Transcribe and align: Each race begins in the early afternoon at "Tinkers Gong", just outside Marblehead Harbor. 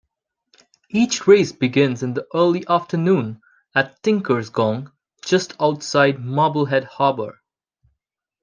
Each 0.89 1.27
race 1.27 1.51
begins 1.51 2.01
in 2.01 2.15
the 2.15 2.25
early 2.33 2.65
afternoon 2.67 3.39
at 3.75 4.01
"Tinkers 4.01 4.49
Gong", 4.49 4.91
just 5.23 5.53
outside 5.61 6.17
Marblehead 6.19 6.85
Harbor. 6.85 7.39